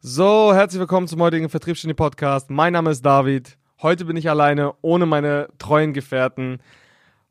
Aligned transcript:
So, 0.00 0.54
herzlich 0.54 0.78
willkommen 0.78 1.08
zum 1.08 1.20
heutigen 1.20 1.48
Vertriebsgenie 1.48 1.92
Podcast. 1.92 2.50
Mein 2.50 2.72
Name 2.72 2.92
ist 2.92 3.04
David. 3.04 3.58
Heute 3.82 4.04
bin 4.04 4.16
ich 4.16 4.30
alleine, 4.30 4.74
ohne 4.80 5.06
meine 5.06 5.48
treuen 5.58 5.92
Gefährten. 5.92 6.58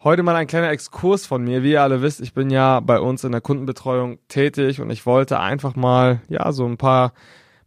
Heute 0.04 0.22
mal 0.22 0.36
ein 0.36 0.48
kleiner 0.48 0.70
Exkurs 0.72 1.26
von 1.26 1.46
mir. 1.46 1.64
Wie 1.64 1.72
ihr 1.72 1.82
alle 1.82 2.02
wisst, 2.02 2.20
ich 2.20 2.34
bin 2.34 2.50
ja 2.50 2.82
bei 2.82 3.00
uns 3.00 3.24
in 3.24 3.32
der 3.32 3.40
Kundenbetreuung 3.40 4.20
tätig 4.28 4.82
und 4.82 4.90
ich 4.90 5.06
wollte 5.06 5.40
einfach 5.40 5.78
mal, 5.78 6.20
ja, 6.28 6.52
so 6.52 6.66
ein 6.66 6.76
paar, 6.76 7.14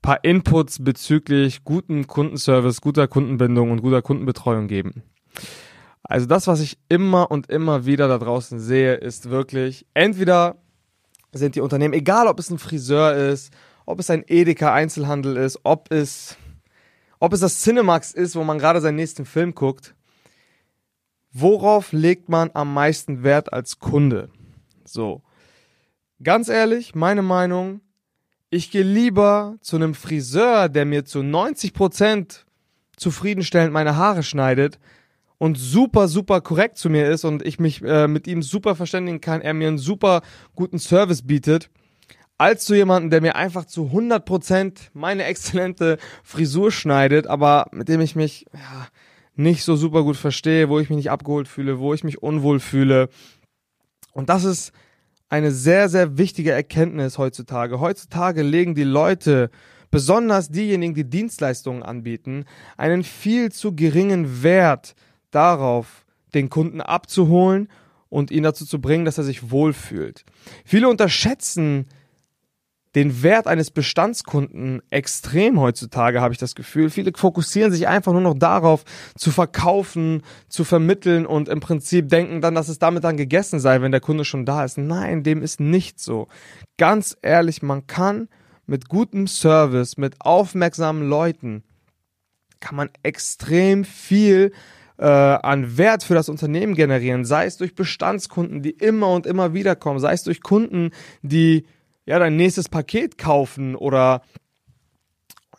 paar 0.02 0.22
Inputs 0.22 0.84
bezüglich 0.84 1.64
guten 1.64 2.06
Kundenservice, 2.06 2.82
guter 2.82 3.08
Kundenbindung 3.08 3.70
und 3.70 3.80
guter 3.80 4.02
Kundenbetreuung 4.02 4.68
geben. 4.68 5.02
Also 6.02 6.26
das, 6.26 6.46
was 6.46 6.60
ich 6.60 6.76
immer 6.90 7.30
und 7.30 7.48
immer 7.48 7.86
wieder 7.86 8.06
da 8.06 8.18
draußen 8.18 8.60
sehe, 8.60 8.96
ist 8.96 9.30
wirklich, 9.30 9.86
entweder 9.94 10.56
sind 11.32 11.54
die 11.54 11.62
Unternehmen, 11.62 11.94
egal 11.94 12.26
ob 12.26 12.38
es 12.38 12.50
ein 12.50 12.58
Friseur 12.58 13.14
ist, 13.14 13.50
ob 13.90 13.98
es 14.00 14.08
ein 14.08 14.24
Edeka 14.26 14.72
Einzelhandel 14.72 15.36
ist, 15.36 15.60
ob 15.64 15.92
es, 15.92 16.36
ob 17.18 17.32
es 17.32 17.40
das 17.40 17.60
Cinemax 17.60 18.12
ist, 18.12 18.36
wo 18.36 18.44
man 18.44 18.58
gerade 18.58 18.80
seinen 18.80 18.96
nächsten 18.96 19.24
Film 19.24 19.54
guckt. 19.54 19.94
Worauf 21.32 21.92
legt 21.92 22.28
man 22.28 22.50
am 22.54 22.72
meisten 22.72 23.22
Wert 23.22 23.52
als 23.52 23.78
Kunde? 23.78 24.30
So. 24.84 25.22
Ganz 26.22 26.48
ehrlich, 26.48 26.94
meine 26.94 27.22
Meinung, 27.22 27.80
ich 28.50 28.70
gehe 28.70 28.82
lieber 28.82 29.56
zu 29.60 29.76
einem 29.76 29.94
Friseur, 29.94 30.68
der 30.68 30.84
mir 30.84 31.04
zu 31.04 31.20
90% 31.20 32.44
zufriedenstellend 32.96 33.72
meine 33.72 33.96
Haare 33.96 34.22
schneidet 34.22 34.78
und 35.38 35.56
super, 35.56 36.06
super 36.08 36.40
korrekt 36.42 36.76
zu 36.76 36.90
mir 36.90 37.08
ist 37.08 37.24
und 37.24 37.44
ich 37.44 37.58
mich 37.58 37.82
äh, 37.82 38.06
mit 38.06 38.26
ihm 38.26 38.42
super 38.42 38.76
verständigen 38.76 39.20
kann, 39.20 39.40
er 39.40 39.54
mir 39.54 39.68
einen 39.68 39.78
super 39.78 40.22
guten 40.54 40.78
Service 40.78 41.22
bietet, 41.22 41.70
als 42.40 42.64
zu 42.64 42.74
jemandem, 42.74 43.10
der 43.10 43.20
mir 43.20 43.36
einfach 43.36 43.66
zu 43.66 43.90
100% 43.92 44.72
meine 44.94 45.24
exzellente 45.24 45.98
Frisur 46.24 46.72
schneidet, 46.72 47.26
aber 47.26 47.66
mit 47.70 47.88
dem 47.90 48.00
ich 48.00 48.16
mich 48.16 48.46
ja, 48.54 48.88
nicht 49.34 49.62
so 49.62 49.76
super 49.76 50.02
gut 50.04 50.16
verstehe, 50.16 50.70
wo 50.70 50.80
ich 50.80 50.88
mich 50.88 50.96
nicht 50.96 51.10
abgeholt 51.10 51.48
fühle, 51.48 51.78
wo 51.78 51.92
ich 51.92 52.02
mich 52.02 52.22
unwohl 52.22 52.58
fühle. 52.58 53.10
Und 54.12 54.30
das 54.30 54.44
ist 54.44 54.72
eine 55.28 55.50
sehr, 55.50 55.90
sehr 55.90 56.16
wichtige 56.16 56.52
Erkenntnis 56.52 57.18
heutzutage. 57.18 57.78
Heutzutage 57.78 58.40
legen 58.40 58.74
die 58.74 58.84
Leute, 58.84 59.50
besonders 59.90 60.48
diejenigen, 60.48 60.94
die 60.94 61.08
Dienstleistungen 61.08 61.82
anbieten, 61.82 62.46
einen 62.78 63.04
viel 63.04 63.52
zu 63.52 63.76
geringen 63.76 64.42
Wert 64.42 64.94
darauf, 65.30 66.06
den 66.32 66.48
Kunden 66.48 66.80
abzuholen 66.80 67.68
und 68.08 68.30
ihn 68.30 68.44
dazu 68.44 68.64
zu 68.64 68.80
bringen, 68.80 69.04
dass 69.04 69.18
er 69.18 69.24
sich 69.24 69.50
wohlfühlt. 69.50 70.24
Viele 70.64 70.88
unterschätzen 70.88 71.86
den 72.94 73.22
Wert 73.22 73.46
eines 73.46 73.70
Bestandskunden 73.70 74.82
extrem 74.90 75.60
heutzutage, 75.60 76.20
habe 76.20 76.34
ich 76.34 76.38
das 76.38 76.54
Gefühl. 76.54 76.90
Viele 76.90 77.12
fokussieren 77.14 77.70
sich 77.70 77.86
einfach 77.86 78.12
nur 78.12 78.20
noch 78.20 78.38
darauf, 78.38 78.84
zu 79.16 79.30
verkaufen, 79.30 80.22
zu 80.48 80.64
vermitteln 80.64 81.24
und 81.24 81.48
im 81.48 81.60
Prinzip 81.60 82.08
denken 82.08 82.40
dann, 82.40 82.54
dass 82.54 82.68
es 82.68 82.78
damit 82.78 83.04
dann 83.04 83.16
gegessen 83.16 83.60
sei, 83.60 83.80
wenn 83.80 83.92
der 83.92 84.00
Kunde 84.00 84.24
schon 84.24 84.44
da 84.44 84.64
ist. 84.64 84.76
Nein, 84.76 85.22
dem 85.22 85.42
ist 85.42 85.60
nicht 85.60 86.00
so. 86.00 86.26
Ganz 86.78 87.16
ehrlich, 87.22 87.62
man 87.62 87.86
kann 87.86 88.28
mit 88.66 88.88
gutem 88.88 89.26
Service, 89.26 89.96
mit 89.96 90.16
aufmerksamen 90.20 91.08
Leuten, 91.08 91.62
kann 92.58 92.76
man 92.76 92.90
extrem 93.02 93.84
viel 93.84 94.52
äh, 94.98 95.06
an 95.06 95.78
Wert 95.78 96.02
für 96.02 96.14
das 96.14 96.28
Unternehmen 96.28 96.74
generieren, 96.74 97.24
sei 97.24 97.46
es 97.46 97.56
durch 97.56 97.74
Bestandskunden, 97.74 98.62
die 98.62 98.70
immer 98.70 99.12
und 99.12 99.26
immer 99.26 99.54
wieder 99.54 99.76
kommen, 99.76 99.98
sei 99.98 100.12
es 100.12 100.24
durch 100.24 100.42
Kunden, 100.42 100.90
die 101.22 101.66
ja, 102.06 102.18
dein 102.18 102.36
nächstes 102.36 102.68
Paket 102.68 103.18
kaufen 103.18 103.76
oder 103.76 104.22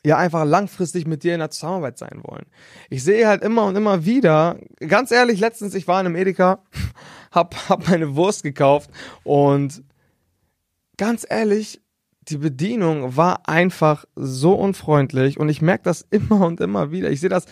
ja 0.04 0.18
einfach 0.18 0.46
langfristig 0.46 1.06
mit 1.06 1.24
dir 1.24 1.34
in 1.34 1.40
der 1.40 1.52
Zusammenarbeit 1.52 1.98
sein 1.98 2.22
wollen. 2.24 2.46
Ich 2.90 3.04
sehe 3.04 3.28
halt 3.28 3.44
immer 3.44 3.66
und 3.66 3.76
immer 3.76 4.06
wieder, 4.06 4.58
ganz 4.80 5.12
ehrlich, 5.12 5.40
letztens, 5.40 5.76
ich 5.76 5.88
war 5.88 6.00
in 6.02 6.08
einem 6.08 6.16
Edeka, 6.16 6.64
hab, 7.32 7.70
hab 7.70 7.88
meine 7.88 8.16
Wurst 8.16 8.44
gekauft 8.44 8.90
und 9.24 9.84
ganz 10.98 11.26
ehrlich, 11.30 11.82
die 12.28 12.38
Bedienung 12.38 13.18
war 13.18 13.48
einfach 13.48 14.06
so 14.16 14.54
unfreundlich 14.54 15.40
und 15.40 15.50
ich 15.50 15.62
merke 15.62 15.84
das 15.84 16.06
immer 16.10 16.46
und 16.46 16.62
immer 16.62 16.92
wieder. 16.92 17.10
Ich 17.10 17.20
sehe 17.20 17.30
das, 17.30 17.46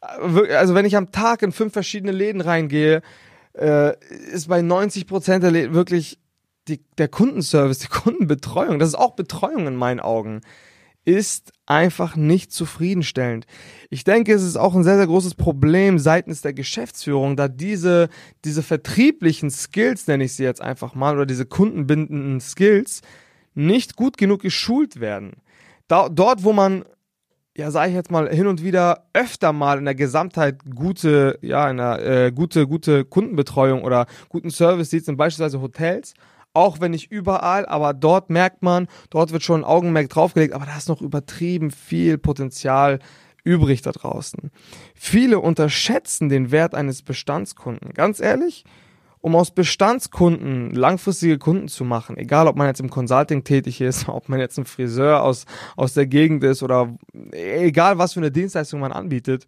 äh, 0.00 0.54
also 0.54 0.74
wenn 0.74 0.84
ich 0.84 0.96
am 0.96 1.12
Tag 1.12 1.42
in 1.42 1.52
fünf 1.52 1.72
verschiedene 1.72 2.12
Läden 2.12 2.40
reingehe, 2.40 3.02
äh, 3.54 3.96
ist 4.32 4.48
bei 4.48 4.62
90 4.62 5.06
Prozent 5.06 5.44
der 5.44 5.50
Läden 5.50 5.74
wirklich 5.74 6.18
die, 6.68 6.84
der 6.98 7.08
Kundenservice, 7.08 7.78
die 7.78 7.88
Kundenbetreuung, 7.90 8.78
das 8.78 8.90
ist 8.90 8.94
auch 8.94 9.16
Betreuung 9.16 9.66
in 9.66 9.76
meinen 9.76 10.00
Augen, 10.00 10.40
ist 11.04 11.52
einfach 11.66 12.16
nicht 12.16 12.52
zufriedenstellend. 12.52 13.46
Ich 13.90 14.02
denke, 14.02 14.34
es 14.34 14.42
ist 14.42 14.56
auch 14.56 14.74
ein 14.74 14.82
sehr, 14.82 14.96
sehr 14.96 15.06
großes 15.06 15.36
Problem 15.36 16.00
seitens 16.00 16.40
der 16.40 16.52
Geschäftsführung, 16.52 17.36
da 17.36 17.46
diese, 17.46 18.08
diese 18.44 18.64
vertrieblichen 18.64 19.50
Skills, 19.50 20.08
nenne 20.08 20.24
ich 20.24 20.34
sie 20.34 20.42
jetzt 20.42 20.60
einfach 20.60 20.94
mal, 20.96 21.14
oder 21.14 21.26
diese 21.26 21.46
kundenbindenden 21.46 22.40
Skills 22.40 23.02
nicht 23.54 23.94
gut 23.94 24.18
genug 24.18 24.42
geschult 24.42 25.00
werden. 25.00 25.34
Da, 25.86 26.08
dort, 26.08 26.42
wo 26.42 26.52
man 26.52 26.84
ja, 27.56 27.70
sage 27.70 27.88
ich 27.88 27.94
jetzt 27.94 28.10
mal, 28.10 28.28
hin 28.28 28.46
und 28.46 28.62
wieder 28.62 29.06
öfter 29.14 29.52
mal 29.52 29.78
in 29.78 29.86
der 29.86 29.94
Gesamtheit 29.94 30.58
gute, 30.74 31.38
ja, 31.40 31.70
in 31.70 31.78
der, 31.78 32.26
äh, 32.26 32.32
gute, 32.32 32.66
gute 32.66 33.06
Kundenbetreuung 33.06 33.82
oder 33.82 34.06
guten 34.28 34.50
Service 34.50 34.90
sieht, 34.90 35.06
sind 35.06 35.16
beispielsweise 35.16 35.62
Hotels, 35.62 36.12
auch 36.56 36.80
wenn 36.80 36.90
nicht 36.90 37.12
überall, 37.12 37.66
aber 37.66 37.94
dort 37.94 38.30
merkt 38.30 38.62
man, 38.62 38.88
dort 39.10 39.32
wird 39.32 39.42
schon 39.42 39.60
ein 39.60 39.64
Augenmerk 39.64 40.08
draufgelegt, 40.08 40.54
aber 40.54 40.66
da 40.66 40.76
ist 40.76 40.88
noch 40.88 41.02
übertrieben 41.02 41.70
viel 41.70 42.18
Potenzial 42.18 42.98
übrig 43.44 43.82
da 43.82 43.92
draußen. 43.92 44.50
Viele 44.94 45.38
unterschätzen 45.38 46.28
den 46.28 46.50
Wert 46.50 46.74
eines 46.74 47.02
Bestandskunden. 47.02 47.92
Ganz 47.94 48.18
ehrlich, 48.18 48.64
um 49.20 49.36
aus 49.36 49.52
Bestandskunden 49.52 50.70
langfristige 50.70 51.38
Kunden 51.38 51.68
zu 51.68 51.84
machen, 51.84 52.16
egal 52.16 52.48
ob 52.48 52.56
man 52.56 52.66
jetzt 52.66 52.80
im 52.80 52.90
Consulting 52.90 53.44
tätig 53.44 53.80
ist, 53.80 54.08
ob 54.08 54.28
man 54.28 54.40
jetzt 54.40 54.58
ein 54.58 54.64
Friseur 54.64 55.22
aus, 55.22 55.46
aus 55.76 55.94
der 55.94 56.06
Gegend 56.06 56.42
ist 56.42 56.62
oder 56.62 56.96
egal 57.32 57.98
was 57.98 58.14
für 58.14 58.20
eine 58.20 58.32
Dienstleistung 58.32 58.80
man 58.80 58.92
anbietet, 58.92 59.46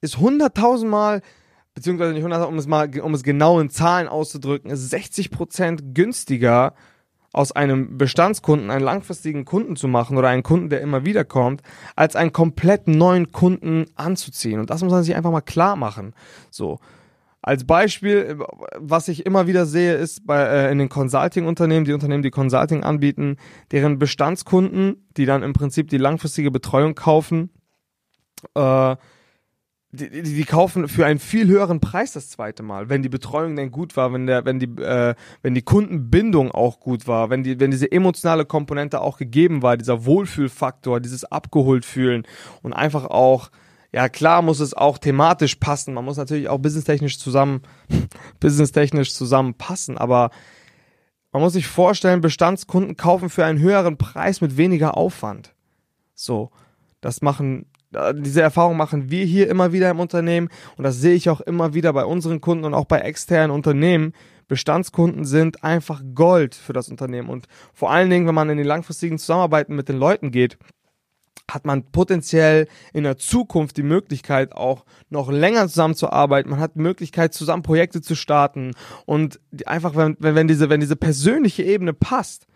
ist 0.00 0.18
hunderttausendmal 0.18 1.22
beziehungsweise 1.74 2.12
nicht 2.12 2.24
100, 2.24 2.46
um 2.48 2.58
es 2.58 2.66
mal, 2.66 2.90
um 3.00 3.14
es 3.14 3.22
genau 3.22 3.60
in 3.60 3.70
Zahlen 3.70 4.08
auszudrücken, 4.08 4.70
ist 4.70 4.92
60% 4.92 5.94
günstiger 5.94 6.74
aus 7.32 7.52
einem 7.52 7.96
Bestandskunden 7.96 8.70
einen 8.70 8.84
langfristigen 8.84 9.44
Kunden 9.44 9.76
zu 9.76 9.88
machen 9.88 10.18
oder 10.18 10.28
einen 10.28 10.42
Kunden, 10.42 10.68
der 10.68 10.82
immer 10.82 11.04
wieder 11.04 11.24
kommt, 11.24 11.62
als 11.96 12.14
einen 12.14 12.32
komplett 12.32 12.88
neuen 12.88 13.32
Kunden 13.32 13.86
anzuziehen. 13.94 14.60
Und 14.60 14.70
das 14.70 14.82
muss 14.82 14.92
man 14.92 15.02
sich 15.02 15.16
einfach 15.16 15.30
mal 15.30 15.40
klar 15.40 15.76
machen. 15.76 16.14
So. 16.50 16.78
Als 17.44 17.64
Beispiel, 17.64 18.38
was 18.78 19.08
ich 19.08 19.26
immer 19.26 19.48
wieder 19.48 19.66
sehe, 19.66 19.94
ist 19.94 20.24
bei, 20.26 20.42
äh, 20.44 20.70
in 20.70 20.78
den 20.78 20.88
Consulting-Unternehmen, 20.88 21.84
die 21.84 21.92
Unternehmen, 21.92 22.22
die 22.22 22.30
Consulting 22.30 22.84
anbieten, 22.84 23.36
deren 23.72 23.98
Bestandskunden, 23.98 25.08
die 25.16 25.26
dann 25.26 25.42
im 25.42 25.52
Prinzip 25.52 25.88
die 25.88 25.98
langfristige 25.98 26.52
Betreuung 26.52 26.94
kaufen, 26.94 27.50
äh, 28.54 28.96
die, 29.94 30.22
die, 30.22 30.44
kaufen 30.44 30.88
für 30.88 31.04
einen 31.04 31.18
viel 31.18 31.46
höheren 31.48 31.78
Preis 31.78 32.12
das 32.12 32.30
zweite 32.30 32.62
Mal, 32.62 32.88
wenn 32.88 33.02
die 33.02 33.10
Betreuung 33.10 33.56
denn 33.56 33.70
gut 33.70 33.94
war, 33.94 34.10
wenn 34.14 34.26
der, 34.26 34.46
wenn 34.46 34.58
die, 34.58 34.82
äh, 34.82 35.14
wenn 35.42 35.54
die 35.54 35.62
Kundenbindung 35.62 36.50
auch 36.50 36.80
gut 36.80 37.06
war, 37.06 37.28
wenn 37.28 37.42
die, 37.42 37.60
wenn 37.60 37.70
diese 37.70 37.92
emotionale 37.92 38.46
Komponente 38.46 39.02
auch 39.02 39.18
gegeben 39.18 39.62
war, 39.62 39.76
dieser 39.76 40.06
Wohlfühlfaktor, 40.06 41.00
dieses 41.00 41.24
abgeholt 41.24 41.84
fühlen 41.84 42.26
und 42.62 42.72
einfach 42.72 43.04
auch, 43.04 43.50
ja 43.92 44.08
klar 44.08 44.40
muss 44.40 44.60
es 44.60 44.72
auch 44.72 44.96
thematisch 44.96 45.56
passen, 45.56 45.92
man 45.92 46.06
muss 46.06 46.16
natürlich 46.16 46.48
auch 46.48 46.58
businesstechnisch 46.58 47.18
zusammen, 47.18 47.60
businesstechnisch 48.40 49.12
zusammenpassen, 49.12 49.98
aber 49.98 50.30
man 51.32 51.42
muss 51.42 51.52
sich 51.52 51.66
vorstellen, 51.66 52.22
Bestandskunden 52.22 52.96
kaufen 52.96 53.28
für 53.28 53.44
einen 53.44 53.58
höheren 53.58 53.98
Preis 53.98 54.40
mit 54.40 54.56
weniger 54.56 54.96
Aufwand. 54.96 55.54
So, 56.14 56.50
das 57.02 57.20
machen 57.20 57.66
diese 58.14 58.42
Erfahrung 58.42 58.76
machen 58.76 59.10
wir 59.10 59.24
hier 59.24 59.48
immer 59.48 59.72
wieder 59.72 59.90
im 59.90 60.00
Unternehmen 60.00 60.48
und 60.76 60.84
das 60.84 61.00
sehe 61.00 61.14
ich 61.14 61.28
auch 61.28 61.40
immer 61.40 61.74
wieder 61.74 61.92
bei 61.92 62.04
unseren 62.04 62.40
Kunden 62.40 62.64
und 62.64 62.74
auch 62.74 62.86
bei 62.86 63.00
externen 63.00 63.50
Unternehmen. 63.50 64.12
Bestandskunden 64.48 65.24
sind 65.24 65.64
einfach 65.64 66.02
Gold 66.14 66.54
für 66.54 66.72
das 66.72 66.88
Unternehmen 66.88 67.28
und 67.28 67.46
vor 67.72 67.90
allen 67.90 68.10
Dingen, 68.10 68.26
wenn 68.26 68.34
man 68.34 68.50
in 68.50 68.58
die 68.58 68.64
langfristigen 68.64 69.18
Zusammenarbeiten 69.18 69.74
mit 69.74 69.88
den 69.88 69.96
Leuten 69.96 70.30
geht, 70.30 70.58
hat 71.50 71.66
man 71.66 71.84
potenziell 71.90 72.66
in 72.92 73.04
der 73.04 73.18
Zukunft 73.18 73.76
die 73.76 73.82
Möglichkeit, 73.82 74.52
auch 74.52 74.84
noch 75.10 75.30
länger 75.30 75.68
zusammenzuarbeiten. 75.68 76.50
Man 76.50 76.60
hat 76.60 76.76
die 76.76 76.80
Möglichkeit, 76.80 77.34
zusammen 77.34 77.62
Projekte 77.62 78.00
zu 78.00 78.14
starten 78.14 78.72
und 79.06 79.40
einfach, 79.66 79.96
wenn, 79.96 80.16
wenn, 80.18 80.48
diese, 80.48 80.70
wenn 80.70 80.80
diese 80.80 80.96
persönliche 80.96 81.62
Ebene 81.62 81.92
passt, 81.92 82.46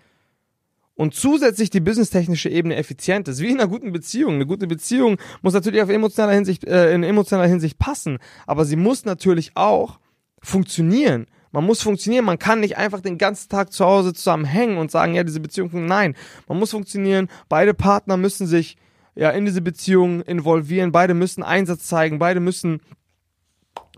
und 0.96 1.14
zusätzlich 1.14 1.70
die 1.70 1.80
businesstechnische 1.80 2.48
Ebene 2.48 2.76
effizient 2.76 3.28
ist, 3.28 3.40
wie 3.40 3.50
in 3.50 3.60
einer 3.60 3.68
guten 3.68 3.92
Beziehung. 3.92 4.34
Eine 4.34 4.46
gute 4.46 4.66
Beziehung 4.66 5.18
muss 5.42 5.54
natürlich 5.54 5.82
auf 5.82 5.90
emotionaler 5.90 6.32
Hinsicht, 6.32 6.64
äh, 6.64 6.92
in 6.92 7.04
emotionaler 7.04 7.48
Hinsicht 7.48 7.78
passen, 7.78 8.18
aber 8.46 8.64
sie 8.64 8.76
muss 8.76 9.04
natürlich 9.04 9.52
auch 9.54 10.00
funktionieren. 10.42 11.26
Man 11.52 11.64
muss 11.64 11.82
funktionieren. 11.82 12.24
Man 12.24 12.38
kann 12.38 12.60
nicht 12.60 12.76
einfach 12.76 13.00
den 13.00 13.16
ganzen 13.16 13.48
Tag 13.48 13.72
zu 13.72 13.84
Hause 13.84 14.12
zusammen 14.12 14.44
hängen 14.44 14.76
und 14.78 14.90
sagen, 14.90 15.14
ja, 15.14 15.24
diese 15.24 15.40
Beziehung, 15.40 15.70
nein. 15.86 16.14
Man 16.48 16.58
muss 16.58 16.72
funktionieren. 16.72 17.28
Beide 17.48 17.72
Partner 17.72 18.18
müssen 18.18 18.46
sich 18.46 18.76
ja 19.14 19.30
in 19.30 19.46
diese 19.46 19.62
Beziehung 19.62 20.20
involvieren. 20.20 20.92
Beide 20.92 21.14
müssen 21.14 21.42
Einsatz 21.42 21.86
zeigen. 21.86 22.18
Beide 22.18 22.40
müssen 22.40 22.82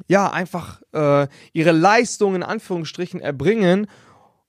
ja 0.07 0.31
einfach 0.31 0.83
äh, 0.93 1.27
ihre 1.53 1.73
Leistung 1.73 2.37
in 2.37 2.45
Anführungsstrichen 2.45 3.21
erbringen 3.21 3.89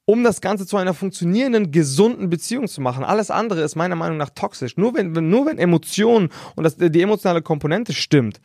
um 0.09 0.23
das 0.23 0.41
Ganze 0.41 0.65
zu 0.65 0.75
einer 0.75 0.95
funktionierenden, 0.95 1.71
gesunden 1.71 2.31
Beziehung 2.31 2.67
zu 2.67 2.81
machen. 2.81 3.03
Alles 3.03 3.29
andere 3.29 3.61
ist 3.61 3.75
meiner 3.75 3.95
Meinung 3.95 4.17
nach 4.17 4.31
toxisch. 4.31 4.75
Nur 4.75 4.95
wenn, 4.95 5.11
nur 5.11 5.45
wenn 5.45 5.59
Emotionen 5.59 6.29
und 6.55 6.63
das, 6.63 6.77
die 6.77 7.01
emotionale 7.03 7.43
Komponente 7.43 7.93
stimmt, 7.93 8.41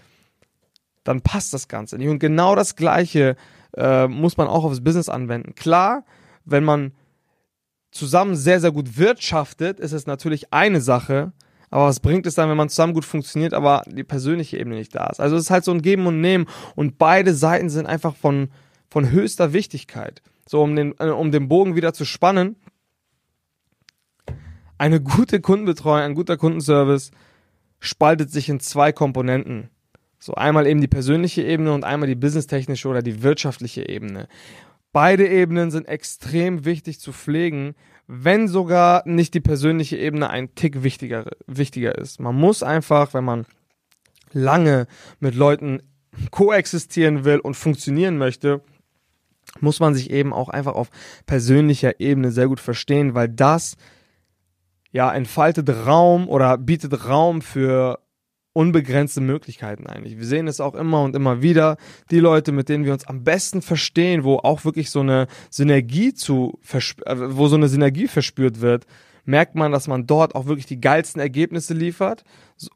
dann 1.05 1.23
passt 1.23 1.55
das 1.55 1.67
Ganze 1.67 1.97
nicht. 1.97 2.09
Und 2.09 2.19
genau 2.19 2.55
das 2.55 2.77
Gleiche 2.77 3.37
äh, 3.79 4.07
muss 4.09 4.37
man 4.37 4.47
auch 4.47 4.65
aufs 4.65 4.85
Business 4.85 5.09
anwenden. 5.09 5.55
Klar, 5.55 6.05
wenn 6.45 6.65
man 6.65 6.93
zusammen 7.91 8.37
sehr, 8.37 8.61
sehr 8.61 8.71
gut 8.71 8.99
wirtschaftet, 8.99 9.81
ist 9.81 9.93
es 9.93 10.07
natürlich 10.07 10.53
eine 10.53 10.83
Sache. 10.83 11.33
Aber 11.71 11.87
was 11.87 12.01
bringt 12.01 12.27
es 12.27 12.35
dann, 12.35 12.51
wenn 12.51 12.59
man 12.59 12.69
zusammen 12.69 12.93
gut 12.93 13.07
funktioniert, 13.07 13.55
aber 13.55 13.85
die 13.87 14.05
persönliche 14.05 14.59
Ebene 14.59 14.77
nicht 14.77 14.95
da 14.95 15.07
ist? 15.07 15.19
Also 15.19 15.37
es 15.37 15.45
ist 15.45 15.51
halt 15.51 15.65
so 15.65 15.71
ein 15.71 15.81
Geben 15.81 16.07
und 16.07 16.21
Nehmen 16.21 16.45
und 16.75 16.99
beide 16.99 17.33
Seiten 17.33 17.71
sind 17.71 17.87
einfach 17.87 18.15
von, 18.15 18.51
von 18.91 19.11
höchster 19.11 19.55
Wichtigkeit 19.55 20.21
so 20.47 20.63
um 20.63 20.77
den, 20.77 20.95
äh, 20.99 21.07
um 21.07 21.31
den 21.31 21.49
Bogen 21.49 21.77
wieder 21.77 21.93
zu 21.93 22.05
spannen, 22.05 22.57
eine 24.79 25.01
gute 25.01 25.41
Kundenbetreuung, 25.41 26.01
ein 26.01 26.15
guter 26.15 26.37
Kundenservice 26.37 27.11
spaltet 27.81 28.31
sich 28.31 28.49
in 28.49 28.61
zwei 28.61 28.93
Komponenten. 28.93 29.71
So 30.19 30.35
einmal 30.35 30.67
eben 30.67 30.81
die 30.81 30.89
persönliche 30.89 31.43
Ebene 31.43 31.73
und 31.73 31.85
einmal 31.85 32.09
die 32.09 32.15
businesstechnische 32.15 32.89
oder 32.89 33.03
die 33.03 33.23
wirtschaftliche 33.23 33.89
Ebene. 33.89 34.27
Beide 34.93 35.29
Ebenen 35.29 35.71
sind 35.71 35.87
extrem 35.87 36.65
wichtig 36.65 37.01
zu 37.01 37.13
pflegen, 37.13 37.75
wenn 38.07 38.49
sogar 38.49 39.07
nicht 39.07 39.35
die 39.35 39.41
persönliche 39.41 39.97
Ebene 39.97 40.31
ein 40.31 40.55
Tick 40.55 40.83
wichtiger, 40.83 41.27
wichtiger 41.47 41.99
ist. 41.99 42.21
Man 42.21 42.35
muss 42.35 42.63
einfach, 42.63 43.13
wenn 43.13 43.25
man 43.25 43.47
lange 44.33 44.87
mit 45.21 45.35
Leuten 45.35 45.83
koexistieren 46.31 47.25
will 47.25 47.39
und 47.39 47.55
funktionieren 47.55 48.19
möchte, 48.19 48.63
muss 49.61 49.81
man 49.81 49.95
sich 49.95 50.11
eben 50.11 50.33
auch 50.33 50.49
einfach 50.49 50.75
auf 50.75 50.91
persönlicher 51.27 52.01
Ebene 52.01 52.31
sehr 52.33 52.49
gut 52.49 52.61
verstehen, 52.61 53.15
weil 53.15 53.29
das 53.29 53.77
ja 54.91 55.13
entfaltet 55.13 55.69
Raum 55.87 56.29
oder 56.29 56.57
bietet 56.59 57.09
Raum 57.09 57.43
für 57.43 57.99
unbegrenzte 58.55 59.21
Möglichkeiten 59.21 59.87
eigentlich. 59.87 60.17
Wir 60.17 60.25
sehen 60.25 60.47
es 60.47 60.61
auch 60.61 60.75
immer 60.75 61.03
und 61.03 61.15
immer 61.17 61.43
wieder. 61.43 61.77
Die 62.11 62.21
Leute, 62.21 62.53
mit 62.53 62.69
denen 62.69 62.85
wir 62.85 62.93
uns 62.93 63.07
am 63.07 63.25
besten 63.25 63.61
verstehen, 63.61 64.25
wo 64.25 64.37
auch 64.37 64.65
wirklich 64.65 64.91
so 64.91 65.01
eine 65.01 65.27
Synergie 65.51 66.15
zu, 66.15 66.61
äh, 66.73 67.17
wo 67.17 67.49
so 67.49 67.57
eine 67.57 67.69
Synergie 67.69 68.07
verspürt 68.07 68.61
wird, 68.61 68.87
merkt 69.25 69.57
man, 69.57 69.73
dass 69.73 69.89
man 69.89 70.07
dort 70.07 70.37
auch 70.37 70.47
wirklich 70.47 70.67
die 70.67 70.81
geilsten 70.81 71.21
Ergebnisse 71.21 71.75
liefert. 71.75 72.25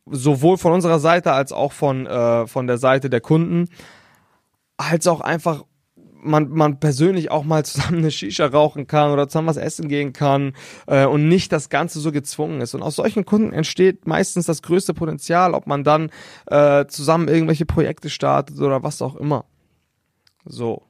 Sowohl 0.07 0.59
von 0.59 0.73
unserer 0.73 0.99
Seite 0.99 1.33
als 1.33 1.53
auch 1.53 1.73
von, 1.73 2.07
äh, 2.07 2.49
von 2.49 2.67
der 2.67 2.79
Seite 2.79 3.09
der 3.09 3.21
Kunden. 3.21 3.69
Als 4.77 5.07
auch 5.07 5.21
einfach 5.21 5.65
man, 6.23 6.49
man 6.51 6.81
persönlich 6.81 7.31
auch 7.31 7.45
mal 7.45 7.65
zusammen 7.65 7.99
eine 7.99 8.11
Shisha 8.11 8.47
rauchen 8.47 8.87
kann 8.87 9.11
oder 9.11 9.29
zusammen 9.29 9.49
was 9.49 9.57
essen 9.57 9.89
gehen 9.89 10.13
kann 10.13 10.55
äh, 10.87 11.07
und 11.07 11.29
nicht 11.29 11.53
das 11.53 11.69
Ganze 11.69 12.01
so 12.01 12.13
gezwungen 12.13 12.61
ist. 12.61 12.75
Und 12.75 12.83
aus 12.83 12.97
solchen 12.97 13.25
Kunden 13.25 13.53
entsteht 13.53 14.07
meistens 14.07 14.47
das 14.47 14.63
größte 14.63 14.95
Potenzial, 14.95 15.55
ob 15.55 15.67
man 15.67 15.85
dann 15.85 16.11
äh, 16.47 16.87
zusammen 16.87 17.29
irgendwelche 17.29 17.67
Projekte 17.67 18.11
startet 18.11 18.59
oder 18.61 18.83
was 18.83 19.03
auch 19.03 19.17
immer. 19.17 19.45
So. 20.45 20.83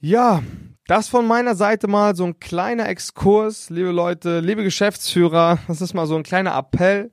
Ja, 0.00 0.42
das 0.86 1.08
von 1.08 1.26
meiner 1.26 1.54
Seite 1.54 1.88
mal 1.88 2.14
so 2.14 2.24
ein 2.24 2.38
kleiner 2.38 2.88
Exkurs, 2.88 3.68
liebe 3.68 3.90
Leute, 3.90 4.40
liebe 4.40 4.62
Geschäftsführer. 4.62 5.58
Das 5.66 5.80
ist 5.80 5.92
mal 5.92 6.06
so 6.06 6.16
ein 6.16 6.22
kleiner 6.22 6.56
Appell 6.56 7.10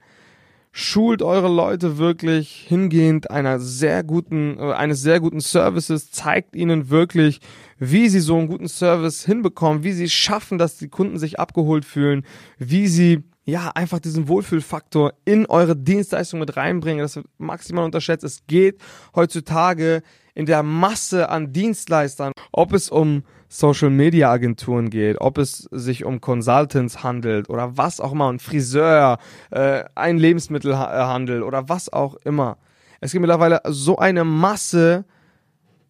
schult 0.77 1.21
eure 1.21 1.47
Leute 1.47 1.97
wirklich 1.97 2.65
hingehend 2.67 3.31
einer 3.31 3.59
sehr 3.59 4.03
guten, 4.03 4.59
äh, 4.59 4.73
eines 4.73 5.01
sehr 5.01 5.21
guten 5.21 5.39
Services, 5.39 6.11
zeigt 6.11 6.53
ihnen 6.53 6.89
wirklich, 6.89 7.39
wie 7.79 8.09
sie 8.09 8.19
so 8.19 8.35
einen 8.35 8.49
guten 8.49 8.67
Service 8.67 9.23
hinbekommen, 9.23 9.83
wie 9.85 9.93
sie 9.93 10.09
schaffen, 10.09 10.57
dass 10.57 10.77
die 10.77 10.89
Kunden 10.89 11.17
sich 11.17 11.39
abgeholt 11.39 11.85
fühlen, 11.85 12.25
wie 12.57 12.89
sie 12.89 13.23
ja, 13.45 13.71
einfach 13.73 13.99
diesen 13.99 14.27
Wohlfühlfaktor 14.27 15.13
in 15.23 15.45
eure 15.45 15.77
Dienstleistung 15.77 16.41
mit 16.41 16.57
reinbringen. 16.57 17.03
Das 17.03 17.15
wird 17.15 17.27
maximal 17.37 17.85
unterschätzt. 17.85 18.25
Es 18.25 18.45
geht 18.47 18.81
heutzutage 19.15 20.01
in 20.33 20.45
der 20.45 20.61
Masse 20.61 21.29
an 21.29 21.53
Dienstleistern, 21.53 22.33
ob 22.57 22.71
es 22.71 22.89
um 22.89 23.23
Social 23.49 23.89
Media 23.89 24.31
Agenturen 24.31 24.89
geht, 24.89 25.19
ob 25.19 25.37
es 25.37 25.67
sich 25.71 26.05
um 26.05 26.21
Consultants 26.21 27.03
handelt 27.03 27.49
oder 27.49 27.77
was 27.77 27.99
auch 27.99 28.13
immer, 28.13 28.31
ein 28.31 28.39
Friseur, 28.39 29.17
äh, 29.51 29.83
ein 29.93 30.17
Lebensmittelhandel 30.17 31.43
oder 31.43 31.67
was 31.67 31.91
auch 31.91 32.15
immer. 32.23 32.57
Es 33.01 33.11
gibt 33.11 33.21
mittlerweile 33.21 33.61
so 33.67 33.97
eine 33.97 34.23
Masse 34.23 35.03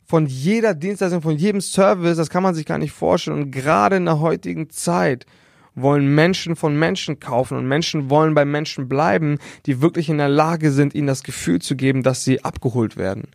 von 0.06 0.26
jeder 0.26 0.74
Dienstleistung, 0.74 1.22
von 1.22 1.38
jedem 1.38 1.62
Service, 1.62 2.18
das 2.18 2.32
kann 2.32 2.44
man 2.44 2.56
sich 2.56 2.66
gar 2.66 2.80
nicht 2.80 2.94
vorstellen. 2.94 3.44
Und 3.44 3.52
gerade 3.52 3.98
in 3.98 4.06
der 4.06 4.20
heutigen 4.20 4.72
Zeit 4.72 5.28
wollen 5.76 6.16
Menschen 6.16 6.56
von 6.56 6.78
Menschen 6.78 7.20
kaufen 7.20 7.58
und 7.58 7.68
Menschen 7.68 8.10
wollen 8.10 8.34
bei 8.34 8.46
Menschen 8.46 8.90
bleiben, 8.90 9.38
die 9.68 9.82
wirklich 9.82 10.10
in 10.10 10.18
der 10.18 10.30
Lage 10.30 10.72
sind, 10.72 10.96
ihnen 10.96 11.08
das 11.08 11.24
Gefühl 11.24 11.60
zu 11.60 11.76
geben, 11.76 12.02
dass 12.02 12.24
sie 12.24 12.44
abgeholt 12.44 12.98
werden 12.98 13.28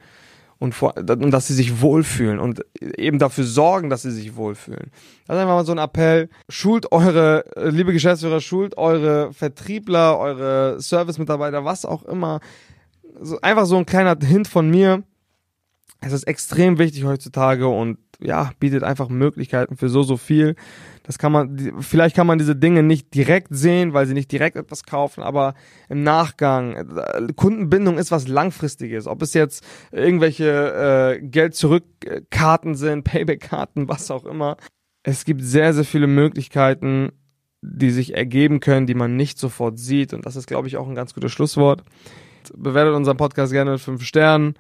und, 0.61 0.75
vor, 0.75 0.95
und 0.97 1.31
dass 1.31 1.47
sie 1.47 1.55
sich 1.55 1.81
wohlfühlen 1.81 2.39
und 2.39 2.65
eben 2.81 3.19
dafür 3.19 3.45
sorgen, 3.45 3.89
dass 3.89 4.03
sie 4.03 4.11
sich 4.11 4.37
wohlfühlen. 4.37 4.91
Das 5.27 5.37
ist 5.37 5.41
einfach 5.41 5.55
mal 5.55 5.65
so 5.65 5.73
ein 5.73 5.79
Appell. 5.79 6.29
Schult 6.51 6.93
eure, 6.93 7.45
liebe 7.57 7.95
Geschäftsführer, 7.95 8.41
schult 8.41 8.77
eure 8.77 9.33
Vertriebler, 9.33 10.19
eure 10.19 10.79
Service-Mitarbeiter, 10.79 11.65
was 11.65 11.87
auch 11.87 12.05
immer. 12.05 12.41
So, 13.21 13.41
einfach 13.41 13.65
so 13.65 13.79
ein 13.79 13.87
kleiner 13.87 14.17
Hint 14.23 14.49
von 14.49 14.69
mir. 14.69 15.03
Es 16.03 16.13
ist 16.13 16.25
extrem 16.25 16.79
wichtig 16.79 17.05
heutzutage 17.05 17.67
und 17.67 17.99
ja, 18.23 18.51
bietet 18.61 18.83
einfach 18.83 19.09
Möglichkeiten 19.09 19.77
für 19.77 19.89
so, 19.89 20.03
so 20.03 20.17
viel. 20.17 20.55
Das 21.03 21.19
kann 21.19 21.33
man, 21.33 21.75
vielleicht 21.81 22.15
kann 22.15 22.27
man 22.27 22.39
diese 22.39 22.55
Dinge 22.55 22.83
nicht 22.83 23.15
direkt 23.15 23.49
sehen, 23.51 23.95
weil 23.95 24.07
sie 24.07 24.15
nicht 24.15 24.31
direkt 24.31 24.57
etwas 24.57 24.85
kaufen, 24.85 25.23
aber 25.23 25.55
im 25.89 26.03
Nachgang, 26.03 26.75
äh, 26.77 27.33
Kundenbindung 27.35 27.99
ist 27.99 28.11
was 28.11 28.29
Langfristiges. 28.29 29.07
Ob 29.07 29.23
es 29.23 29.35
jetzt 29.35 29.65
irgendwelche 29.91 31.19
äh, 31.19 31.21
Geld-Zurück-Karten 31.21 32.75
sind, 32.75 33.05
Payback-Karten, 33.05 33.89
was 33.89 34.11
auch 34.11 34.25
immer. 34.25 34.57
Es 35.03 35.25
gibt 35.25 35.43
sehr, 35.43 35.73
sehr 35.73 35.85
viele 35.85 36.07
Möglichkeiten, 36.07 37.11
die 37.63 37.91
sich 37.91 38.15
ergeben 38.15 38.61
können, 38.61 38.87
die 38.87 38.95
man 38.95 39.17
nicht 39.17 39.39
sofort 39.39 39.79
sieht. 39.79 40.15
Und 40.15 40.27
das 40.27 40.37
ist, 40.37 40.47
glaube 40.47 40.69
ich, 40.69 40.77
auch 40.77 40.89
ein 40.89 40.95
ganz 40.95 41.15
gutes 41.15 41.33
Schlusswort. 41.33 41.83
Bewertet 42.55 42.95
unseren 42.95 43.17
Podcast 43.17 43.53
gerne 43.53 43.73
mit 43.73 43.81
fünf 43.81 44.03
Sternen 44.03 44.55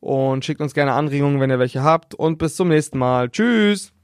und 0.00 0.44
schickt 0.44 0.60
uns 0.60 0.74
gerne 0.74 0.92
Anregungen, 0.92 1.40
wenn 1.40 1.50
ihr 1.50 1.58
welche 1.58 1.82
habt. 1.82 2.14
Und 2.14 2.38
bis 2.38 2.56
zum 2.56 2.68
nächsten 2.68 2.98
Mal. 2.98 3.30
Tschüss! 3.30 3.95